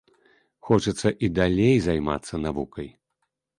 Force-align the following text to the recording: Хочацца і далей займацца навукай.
Хочацца 0.69 1.11
і 1.27 1.29
далей 1.37 1.75
займацца 1.87 2.43
навукай. 2.49 2.93